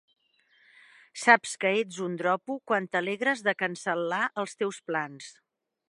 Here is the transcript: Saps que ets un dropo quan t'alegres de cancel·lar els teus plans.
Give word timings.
Saps 1.23 1.51
que 1.65 1.73
ets 1.81 1.99
un 2.07 2.17
dropo 2.23 2.57
quan 2.71 2.89
t'alegres 2.95 3.45
de 3.49 3.55
cancel·lar 3.63 4.23
els 4.45 4.61
teus 4.65 4.83
plans. 4.91 5.31